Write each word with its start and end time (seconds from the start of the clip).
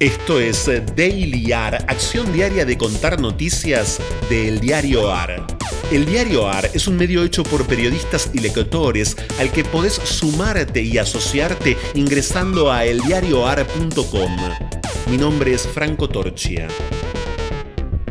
Esto 0.00 0.40
es 0.40 0.64
Daily 0.96 1.52
AR, 1.52 1.74
acción 1.86 2.32
diaria 2.32 2.64
de 2.64 2.78
contar 2.78 3.20
noticias 3.20 4.00
del 4.30 4.58
diario 4.58 5.12
AR. 5.12 5.46
El 5.92 6.06
diario 6.06 6.48
AR 6.48 6.70
es 6.72 6.88
un 6.88 6.96
medio 6.96 7.22
hecho 7.22 7.42
por 7.42 7.66
periodistas 7.66 8.30
y 8.32 8.38
lectores 8.38 9.14
al 9.38 9.52
que 9.52 9.62
podés 9.62 9.92
sumarte 9.92 10.80
y 10.80 10.96
asociarte 10.96 11.76
ingresando 11.92 12.72
a 12.72 12.86
eldiarioar.com. 12.86 14.36
Mi 15.10 15.18
nombre 15.18 15.52
es 15.52 15.68
Franco 15.68 16.08
Torchia. 16.08 16.66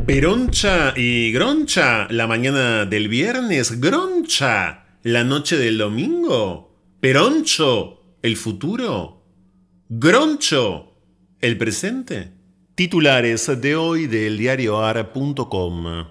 Peroncha 0.05 0.93
y 0.95 1.31
Groncha 1.31 2.07
la 2.11 2.27
mañana 2.27 2.85
del 2.85 3.07
viernes, 3.07 3.81
Groncha 3.81 4.85
la 5.01 5.23
noche 5.23 5.57
del 5.57 5.79
domingo, 5.79 6.71
Peroncho 6.99 8.17
el 8.21 8.37
futuro, 8.37 9.23
Groncho 9.89 10.88
el 11.41 11.57
presente. 11.57 12.31
Titulares 12.75 13.49
de 13.61 13.75
hoy 13.75 14.07
del 14.07 14.37
diarioar.com. 14.37 16.07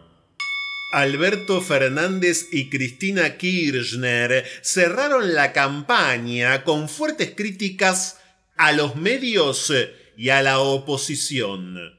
Alberto 0.93 1.61
Fernández 1.61 2.49
y 2.51 2.71
Cristina 2.71 3.37
Kirchner 3.37 4.45
cerraron 4.63 5.35
la 5.35 5.53
campaña 5.53 6.65
con 6.65 6.89
fuertes 6.89 7.33
críticas 7.37 8.19
a 8.57 8.73
los 8.73 8.97
medios 8.97 9.73
y 10.17 10.31
a 10.31 10.41
la 10.41 10.61
oposición. 10.61 11.99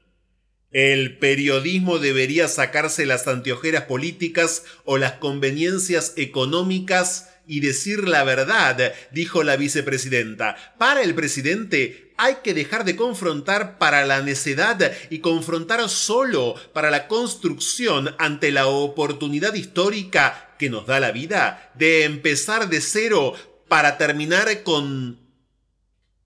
El 0.72 1.18
periodismo 1.18 1.98
debería 1.98 2.48
sacarse 2.48 3.06
las 3.06 3.28
anteojeras 3.28 3.84
políticas 3.84 4.64
o 4.84 4.98
las 4.98 5.12
conveniencias 5.12 6.14
económicas 6.16 7.28
y 7.46 7.58
decir 7.58 8.08
la 8.08 8.22
verdad, 8.22 8.92
dijo 9.10 9.42
la 9.42 9.56
vicepresidenta. 9.56 10.56
Para 10.78 11.02
el 11.02 11.16
presidente 11.16 12.09
hay 12.20 12.36
que 12.44 12.52
dejar 12.52 12.84
de 12.84 12.96
confrontar 12.96 13.78
para 13.78 14.04
la 14.04 14.20
necedad 14.20 14.92
y 15.08 15.20
confrontar 15.20 15.88
solo 15.88 16.54
para 16.74 16.90
la 16.90 17.08
construcción 17.08 18.14
ante 18.18 18.50
la 18.50 18.66
oportunidad 18.66 19.54
histórica 19.54 20.54
que 20.58 20.68
nos 20.68 20.86
da 20.86 21.00
la 21.00 21.12
vida 21.12 21.72
de 21.76 22.04
empezar 22.04 22.68
de 22.68 22.82
cero 22.82 23.34
para 23.68 23.96
terminar 23.96 24.62
con... 24.64 25.18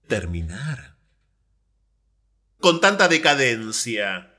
terminar. 0.08 0.96
Con 2.58 2.80
tanta 2.80 3.06
decadencia. 3.06 4.32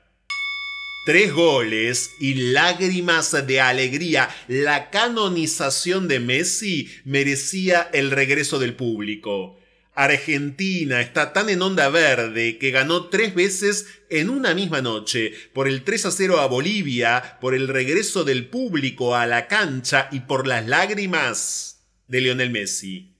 Tres 1.06 1.32
goles 1.32 2.10
y 2.20 2.34
lágrimas 2.52 3.46
de 3.46 3.62
alegría. 3.62 4.28
La 4.46 4.90
canonización 4.90 6.06
de 6.06 6.20
Messi 6.20 6.92
merecía 7.06 7.88
el 7.94 8.10
regreso 8.10 8.58
del 8.58 8.74
público. 8.74 9.58
Argentina 9.96 11.00
está 11.00 11.32
tan 11.32 11.48
en 11.48 11.62
onda 11.62 11.88
verde 11.88 12.58
que 12.58 12.70
ganó 12.70 13.06
tres 13.06 13.34
veces 13.34 13.86
en 14.10 14.28
una 14.28 14.54
misma 14.54 14.82
noche, 14.82 15.32
por 15.54 15.66
el 15.66 15.84
3 15.84 16.06
a 16.06 16.10
0 16.10 16.40
a 16.40 16.46
Bolivia, 16.46 17.38
por 17.40 17.54
el 17.54 17.66
regreso 17.66 18.22
del 18.22 18.46
público 18.48 19.16
a 19.16 19.26
la 19.26 19.48
cancha 19.48 20.08
y 20.12 20.20
por 20.20 20.46
las 20.46 20.66
lágrimas 20.66 21.86
de 22.08 22.20
Lionel 22.20 22.50
Messi. 22.50 23.16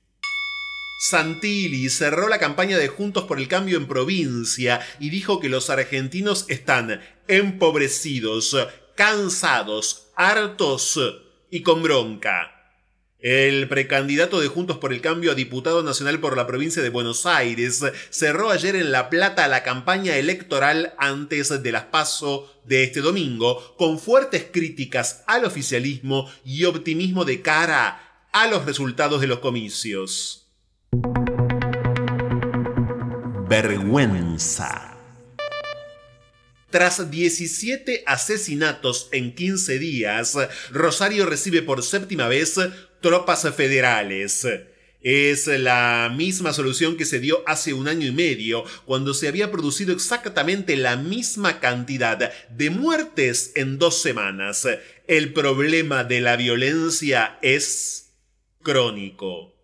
Santilli 1.09 1.89
cerró 1.89 2.29
la 2.29 2.39
campaña 2.39 2.77
de 2.77 2.89
Juntos 2.89 3.25
por 3.25 3.39
el 3.39 3.49
Cambio 3.49 3.79
en 3.79 3.87
provincia 3.87 4.81
y 5.01 5.09
dijo 5.09 5.41
que 5.41 5.49
los 5.49 5.71
argentinos 5.71 6.45
están 6.49 7.01
empobrecidos, 7.27 8.55
cansados, 8.95 10.09
hartos 10.15 11.01
y 11.51 11.63
con 11.63 11.83
bronca. 11.83 12.56
El 13.29 13.67
precandidato 13.67 14.39
de 14.39 14.47
Juntos 14.47 14.79
por 14.79 14.93
el 14.93 15.01
Cambio 15.01 15.33
a 15.33 15.35
diputado 15.35 15.83
nacional 15.83 16.21
por 16.21 16.37
la 16.37 16.47
provincia 16.47 16.81
de 16.81 16.91
Buenos 16.91 17.27
Aires 17.27 17.83
cerró 18.09 18.51
ayer 18.51 18.77
en 18.77 18.93
La 18.93 19.11
Plata 19.11 19.49
la 19.49 19.65
campaña 19.65 20.15
electoral 20.17 20.95
antes 20.97 21.61
de 21.61 21.73
las 21.73 21.87
PASO 21.87 22.49
de 22.67 22.85
este 22.85 23.01
domingo, 23.01 23.75
con 23.77 23.99
fuertes 23.99 24.47
críticas 24.53 25.25
al 25.27 25.45
oficialismo 25.45 26.31
y 26.45 26.67
optimismo 26.67 27.25
de 27.25 27.43
cara 27.43 28.29
a 28.31 28.47
los 28.47 28.65
resultados 28.65 29.21
de 29.21 29.27
los 29.27 29.41
comicios 29.41 30.47
vergüenza. 33.49 34.93
Tras 36.71 37.11
17 37.11 38.03
asesinatos 38.07 39.09
en 39.13 39.35
15 39.35 39.79
días, 39.79 40.37
Rosario 40.71 41.25
recibe 41.25 41.63
por 41.63 41.83
séptima 41.83 42.29
vez 42.29 42.59
tropas 43.01 43.49
federales. 43.55 44.47
Es 45.03 45.47
la 45.47 46.13
misma 46.13 46.53
solución 46.53 46.97
que 46.97 47.05
se 47.05 47.21
dio 47.21 47.45
hace 47.47 47.73
un 47.73 47.87
año 47.87 48.09
y 48.09 48.11
medio, 48.11 48.65
cuando 48.87 49.15
se 49.15 49.29
había 49.29 49.53
producido 49.53 49.93
exactamente 49.95 50.77
la 50.77 50.97
misma 50.97 51.61
cantidad 51.61 52.33
de 52.51 52.71
muertes 52.71 53.53
en 53.55 53.79
dos 53.79 54.03
semanas. 54.03 54.67
El 55.07 55.33
problema 55.33 56.03
de 56.03 56.21
la 56.21 56.37
violencia 56.37 57.39
es 57.41 58.15
crónico. 58.63 59.55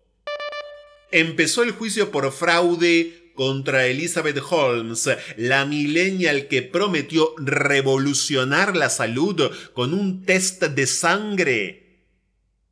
Empezó 1.11 1.63
el 1.63 1.71
juicio 1.71 2.09
por 2.09 2.31
fraude 2.31 3.33
contra 3.35 3.87
Elizabeth 3.87 4.39
Holmes, 4.49 5.09
la 5.35 5.65
millennial 5.65 6.47
que 6.47 6.61
prometió 6.61 7.33
revolucionar 7.37 8.77
la 8.77 8.89
salud 8.89 9.51
con 9.73 9.93
un 9.93 10.25
test 10.25 10.63
de 10.63 10.87
sangre 10.87 11.82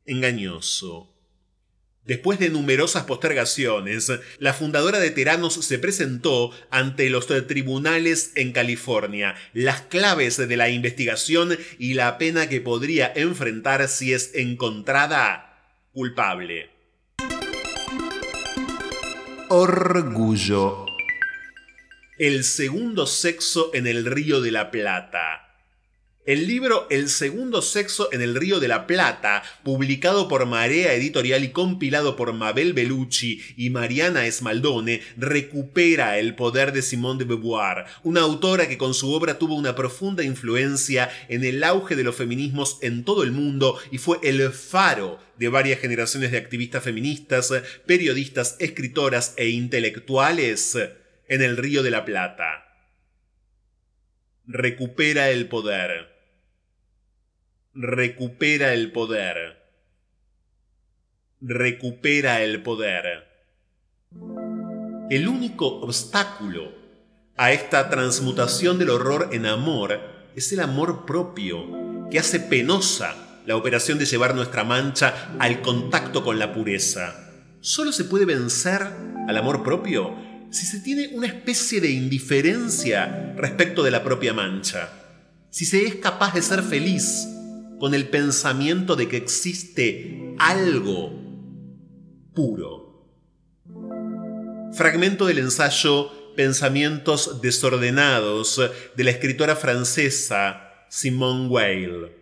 engañoso. 0.06 1.12
Después 2.04 2.40
de 2.40 2.50
numerosas 2.50 3.04
postergaciones, 3.04 4.10
la 4.38 4.52
fundadora 4.52 4.98
de 4.98 5.10
Teranos 5.10 5.54
se 5.54 5.78
presentó 5.78 6.50
ante 6.70 7.08
los 7.10 7.28
tribunales 7.46 8.32
en 8.34 8.50
California. 8.50 9.36
Las 9.52 9.82
claves 9.82 10.36
de 10.36 10.56
la 10.56 10.68
investigación 10.68 11.56
y 11.78 11.94
la 11.94 12.18
pena 12.18 12.48
que 12.48 12.60
podría 12.60 13.12
enfrentar 13.14 13.86
si 13.86 14.12
es 14.12 14.34
encontrada 14.34 15.78
culpable. 15.92 16.70
Orgullo. 19.48 20.86
El 22.18 22.42
segundo 22.42 23.06
sexo 23.06 23.70
en 23.74 23.86
el 23.86 24.06
Río 24.06 24.40
de 24.40 24.50
la 24.50 24.72
Plata. 24.72 25.51
El 26.24 26.46
libro 26.46 26.86
El 26.88 27.08
segundo 27.08 27.62
sexo 27.62 28.08
en 28.12 28.22
el 28.22 28.36
Río 28.36 28.60
de 28.60 28.68
la 28.68 28.86
Plata, 28.86 29.42
publicado 29.64 30.28
por 30.28 30.46
Marea 30.46 30.94
Editorial 30.94 31.42
y 31.42 31.48
compilado 31.48 32.14
por 32.14 32.32
Mabel 32.32 32.74
Bellucci 32.74 33.42
y 33.56 33.70
Mariana 33.70 34.24
Esmaldone, 34.26 35.02
recupera 35.16 36.20
el 36.20 36.36
poder 36.36 36.72
de 36.72 36.82
Simone 36.82 37.18
de 37.18 37.24
Beauvoir, 37.24 37.86
una 38.04 38.20
autora 38.20 38.68
que 38.68 38.78
con 38.78 38.94
su 38.94 39.12
obra 39.12 39.40
tuvo 39.40 39.56
una 39.56 39.74
profunda 39.74 40.22
influencia 40.22 41.10
en 41.28 41.42
el 41.42 41.64
auge 41.64 41.96
de 41.96 42.04
los 42.04 42.14
feminismos 42.14 42.78
en 42.82 43.02
todo 43.02 43.24
el 43.24 43.32
mundo 43.32 43.80
y 43.90 43.98
fue 43.98 44.18
el 44.22 44.48
faro 44.52 45.18
de 45.38 45.48
varias 45.48 45.80
generaciones 45.80 46.30
de 46.30 46.38
activistas 46.38 46.84
feministas, 46.84 47.52
periodistas, 47.84 48.54
escritoras 48.60 49.34
e 49.36 49.48
intelectuales 49.48 50.78
en 51.26 51.42
el 51.42 51.56
Río 51.56 51.82
de 51.82 51.90
la 51.90 52.04
Plata. 52.04 52.68
Recupera 54.46 55.28
el 55.30 55.48
poder. 55.48 56.11
Recupera 57.74 58.74
el 58.74 58.92
poder. 58.92 59.56
Recupera 61.40 62.42
el 62.42 62.62
poder. 62.62 63.26
El 65.08 65.26
único 65.26 65.80
obstáculo 65.80 66.70
a 67.38 67.52
esta 67.52 67.88
transmutación 67.88 68.78
del 68.78 68.90
horror 68.90 69.30
en 69.32 69.46
amor 69.46 69.98
es 70.36 70.52
el 70.52 70.60
amor 70.60 71.06
propio, 71.06 72.08
que 72.10 72.18
hace 72.18 72.40
penosa 72.40 73.40
la 73.46 73.56
operación 73.56 73.98
de 73.98 74.04
llevar 74.04 74.34
nuestra 74.34 74.64
mancha 74.64 75.34
al 75.38 75.62
contacto 75.62 76.22
con 76.22 76.38
la 76.38 76.52
pureza. 76.52 77.30
Solo 77.62 77.90
se 77.92 78.04
puede 78.04 78.26
vencer 78.26 78.86
al 79.26 79.36
amor 79.38 79.62
propio 79.62 80.14
si 80.50 80.66
se 80.66 80.80
tiene 80.80 81.08
una 81.14 81.26
especie 81.26 81.80
de 81.80 81.88
indiferencia 81.88 83.32
respecto 83.34 83.82
de 83.82 83.92
la 83.92 84.04
propia 84.04 84.34
mancha, 84.34 84.90
si 85.48 85.64
se 85.64 85.86
es 85.86 85.94
capaz 85.94 86.34
de 86.34 86.42
ser 86.42 86.62
feliz 86.62 87.28
con 87.82 87.94
el 87.94 88.08
pensamiento 88.08 88.94
de 88.94 89.08
que 89.08 89.16
existe 89.16 90.36
algo 90.38 91.10
puro. 92.32 93.08
Fragmento 94.72 95.26
del 95.26 95.40
ensayo 95.40 96.12
Pensamientos 96.36 97.42
desordenados 97.42 98.60
de 98.96 99.02
la 99.02 99.10
escritora 99.10 99.56
francesa 99.56 100.86
Simone 100.90 101.48
Weil. 101.48 102.12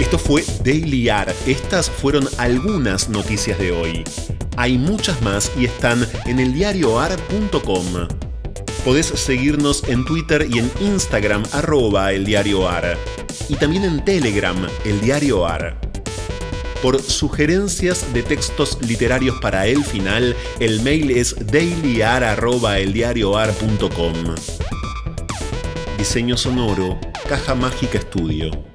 Esto 0.00 0.18
fue 0.18 0.44
Daily 0.62 1.08
Art. 1.08 1.34
Estas 1.46 1.88
fueron 1.88 2.28
algunas 2.36 3.08
noticias 3.08 3.58
de 3.58 3.72
hoy. 3.72 4.04
Hay 4.58 4.76
muchas 4.76 5.22
más 5.22 5.50
y 5.56 5.64
están 5.64 6.06
en 6.26 6.40
eldiarioar.com. 6.40 8.33
Podés 8.84 9.06
seguirnos 9.06 9.82
en 9.88 10.04
Twitter 10.04 10.46
y 10.50 10.58
en 10.58 10.70
Instagram 10.78 11.42
arroba 11.52 12.12
el 12.12 12.26
diario 12.26 12.68
Y 13.48 13.56
también 13.56 13.84
en 13.84 14.04
Telegram, 14.04 14.58
el 14.84 15.00
diario 15.00 15.46
AR. 15.46 15.80
Por 16.82 17.00
sugerencias 17.00 18.12
de 18.12 18.22
textos 18.22 18.76
literarios 18.82 19.38
para 19.40 19.66
el 19.66 19.82
final, 19.82 20.36
el 20.60 20.82
mail 20.82 21.12
es 21.12 21.34
dailyar.eldiarioar.com. 21.50 24.34
Diseño 25.96 26.36
sonoro, 26.36 27.00
Caja 27.26 27.54
Mágica 27.54 27.96
Estudio. 27.96 28.73